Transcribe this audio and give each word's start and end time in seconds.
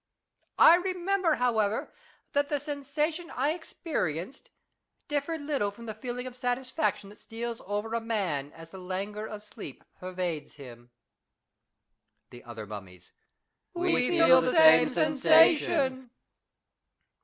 I 0.57 0.77
remember, 0.77 1.35
however, 1.35 1.93
that 2.33 2.49
the 2.49 2.59
sensation 2.59 3.29
I 3.29 3.51
experienced 3.51 4.49
differed 5.07 5.41
little 5.41 5.69
from 5.69 5.85
the 5.85 5.93
feeling 5.93 6.25
of 6.25 6.35
satisfaction 6.35 7.09
that 7.11 7.21
steals 7.21 7.61
over 7.67 7.93
a 7.93 8.01
man, 8.01 8.51
as 8.53 8.71
the 8.71 8.79
languor 8.79 9.27
of 9.27 9.43
sleep 9.43 9.83
pervades 9.99 10.55
him. 10.55 10.89
The 12.31 12.43
other 12.45 12.65
Mummies. 12.65 13.13
We 13.75 14.17
felt 14.17 14.45
the 14.45 14.53
same 14.55 14.89
sensation. 14.89 16.09